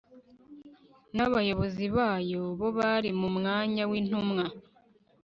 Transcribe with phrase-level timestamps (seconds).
[1.15, 4.45] n'abayobozi bayo, bo bari mu mwanya w'intumwa